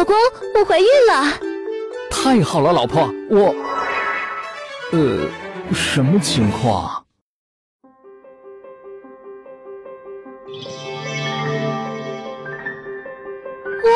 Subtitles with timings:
[0.00, 0.16] 老公，
[0.54, 1.38] 我怀孕了！
[2.10, 3.54] 太好了，老婆，我……
[4.92, 5.28] 呃，
[5.74, 7.04] 什么情况？
[13.84, 13.92] 哇，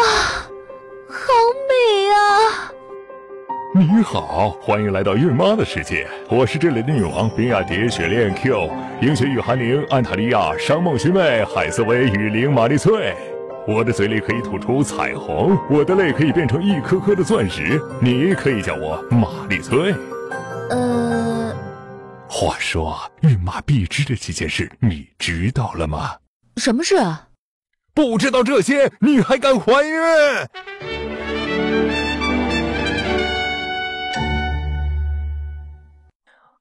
[1.08, 1.32] 好
[1.70, 2.70] 美啊！
[3.74, 13.16] 你好，欢迎来到孕妈的世界，我是这里的女王冰雅蝶、雪恋 Q、英雪雨寒灵、安塔利亚、商梦须妹、海瑟薇、雨灵、玛丽翠。
[13.66, 17.80] 我的嘴里可以吐出彩虹，我的泪可以变成一颗颗的钻石。
[17.98, 19.94] 你可以叫我玛丽翠。
[20.68, 21.56] 呃，
[22.28, 26.16] 话说，孕妈必知的几件事，你知道了吗？
[26.58, 27.28] 什么事啊？
[27.94, 29.98] 不知道这些，你还敢怀孕？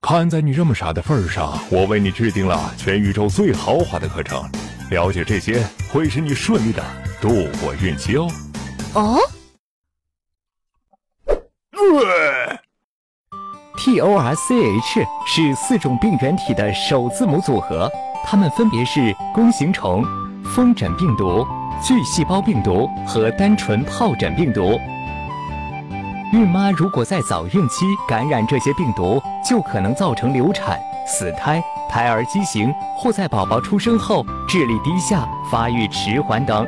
[0.01, 4.49] 看在你这么傻的份上，我为你制定了全宇宙最豪华的课程。
[4.93, 6.83] 了解这些会使你顺利的
[7.19, 7.29] 度
[7.59, 8.27] 过孕期哦。
[8.93, 9.19] 哦。
[13.75, 17.91] T O R C H 是四种病原体的首字母组合，
[18.23, 20.05] 它们分别是弓形虫、
[20.45, 21.45] 风疹病毒、
[21.83, 24.79] 巨细胞病毒和单纯疱疹病毒。
[26.31, 31.61] 孕妈如果在早孕期感染这些病毒，就可能造成流产、死胎。
[31.93, 36.65] 胎儿畸形，或在宝宝出生后智力低下、发育迟缓等。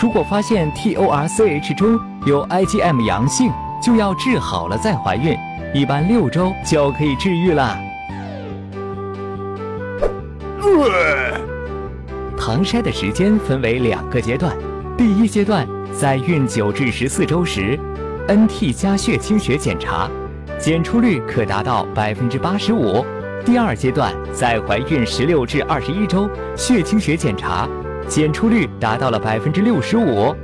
[0.00, 3.50] 如果发现 TORCH 中有 IgM 阳性，
[3.82, 5.36] 就要治好了再怀孕，
[5.74, 7.76] 一般六周就可以治愈了。
[12.38, 14.56] 唐筛的时间分为两个阶段，
[14.96, 17.76] 第一阶段在孕九至十四周时
[18.28, 20.08] ，NT 加血清学检查，
[20.60, 23.04] 检出率可达到百分之八十五。
[23.44, 27.68] 第二阶段在怀孕十六至二十一周，血清学检查，
[28.06, 30.34] 检出率达到了百分之六十五。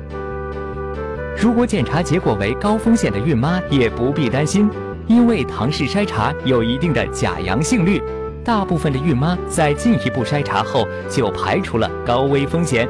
[1.36, 4.70] 如果检查结果为高风险的孕妈也不必担心，
[5.06, 8.02] 因为唐氏筛查有一定的假阳性率，
[8.42, 12.88] 大部分的孕妈在进一步筛查后就排除了高危风险，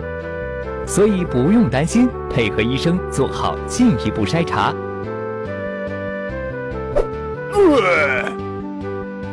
[0.86, 4.72] 所以不用担心，配合医生做好进一步筛查。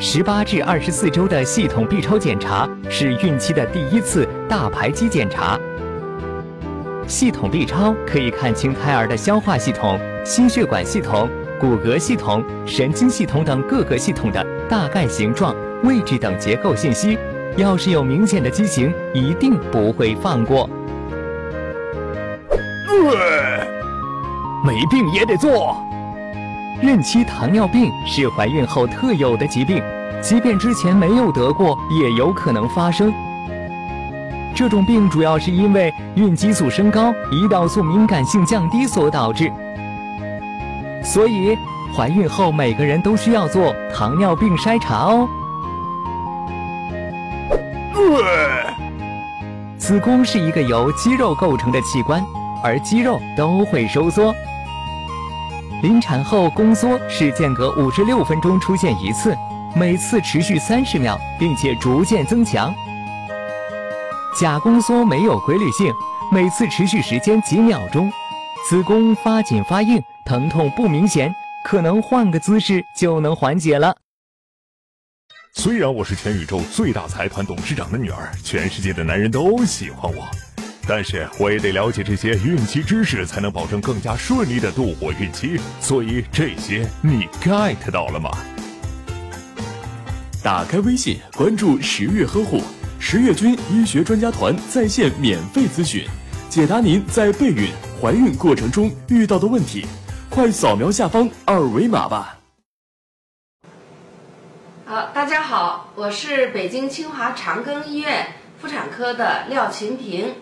[0.04, 5.60] 十八至二十四周的系统 B 超检查是孕期的第一次大排畸检查。
[7.06, 11.30] 系统 B 超可以看清胎儿的消化系统、心血管系统、
[11.60, 17.16] 骨骼系统、神经系统等各个系统的大概形状、位置等结构信息。
[17.56, 20.68] 要是有明显的畸形，一定不会放过。
[24.66, 25.78] 没病也得做。
[26.82, 29.84] 孕期糖尿病是怀孕后特有的疾病，
[30.20, 33.14] 即便之前没有得过，也有可能发生。
[34.56, 39.52] 这种病主要是因为孕激素升高、胰岛素敏感性降低所导致。
[41.04, 41.56] 所以，
[41.96, 45.30] 怀孕后每个人都需要做糖尿病筛查哦。
[49.78, 52.24] 子宫是一个由肌肉构成的器官，
[52.64, 54.34] 而肌肉都会收缩。
[55.82, 59.36] 临产后宫缩是间隔五十六分钟出现一次，
[59.76, 62.74] 每次持续三十秒，并且逐渐增强。
[64.40, 65.92] 假宫缩没有规律性，
[66.32, 68.12] 每次持续时间几秒钟，
[68.70, 71.34] 子宫发紧发硬，疼痛不明显，
[71.66, 73.96] 可能换个姿势就能缓解了。
[75.56, 80.24] 虽然我是全宇宙最大财团董事长的女儿，全世界的男人都喜欢我。
[80.88, 85.60] 但是我也得了解这些孕期知识，才能保证更加顺利的度过孕期。
[85.80, 88.30] 所以这些你 get 到了吗？
[90.44, 92.62] 打开微信，关注十月呵护，
[93.00, 96.04] 十月军医学专家团在线免费咨询，
[96.50, 97.70] 解答您在备孕、
[98.02, 99.86] 怀孕过程中遇到的问题。
[100.32, 102.40] 快扫描下方二维码吧。
[104.86, 108.28] 好，大家好，我是北京清华长庚医院
[108.60, 110.34] 妇产科的廖琴平。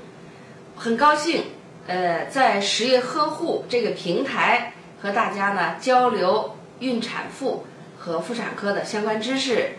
[0.80, 1.44] 很高兴，
[1.88, 4.72] 呃，在十月呵护这个平台
[5.02, 7.66] 和大家呢交流孕产妇
[7.98, 9.72] 和妇产科的相关知识。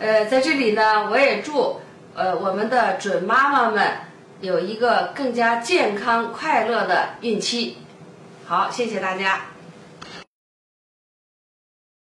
[0.00, 1.82] 呃，在这里呢，我也祝
[2.14, 3.98] 呃我们的准妈妈们
[4.40, 7.76] 有一个更加健康快乐的孕期。
[8.46, 9.49] 好，谢谢大家。